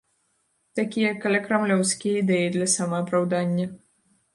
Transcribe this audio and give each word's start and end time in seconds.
Такія 0.79 1.11
калякрамлёўскія 1.27 2.13
ідэі 2.25 2.51
для 2.59 2.67
самаапраўдання. 2.81 3.73